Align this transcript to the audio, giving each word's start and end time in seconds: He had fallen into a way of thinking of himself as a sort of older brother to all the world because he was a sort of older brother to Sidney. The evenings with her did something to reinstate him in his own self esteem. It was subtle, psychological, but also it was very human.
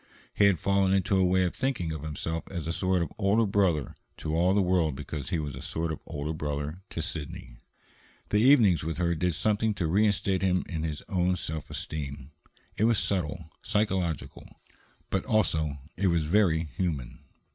He 0.33 0.45
had 0.45 0.57
fallen 0.57 0.93
into 0.93 1.15
a 1.15 1.23
way 1.23 1.43
of 1.43 1.53
thinking 1.55 1.91
of 1.91 2.01
himself 2.01 2.45
as 2.49 2.65
a 2.65 2.73
sort 2.73 3.03
of 3.03 3.13
older 3.19 3.45
brother 3.45 3.93
to 4.17 4.33
all 4.35 4.55
the 4.55 4.59
world 4.63 4.95
because 4.95 5.29
he 5.29 5.37
was 5.37 5.55
a 5.55 5.61
sort 5.61 5.91
of 5.91 5.99
older 6.07 6.33
brother 6.33 6.81
to 6.89 7.03
Sidney. 7.03 7.57
The 8.29 8.39
evenings 8.41 8.83
with 8.83 8.97
her 8.97 9.13
did 9.13 9.35
something 9.35 9.75
to 9.75 9.85
reinstate 9.85 10.41
him 10.41 10.63
in 10.67 10.81
his 10.81 11.03
own 11.07 11.35
self 11.35 11.69
esteem. 11.69 12.31
It 12.77 12.85
was 12.85 12.97
subtle, 12.97 13.51
psychological, 13.61 14.47
but 15.11 15.23
also 15.25 15.77
it 15.97 16.07
was 16.07 16.23
very 16.25 16.63
human. 16.63 17.19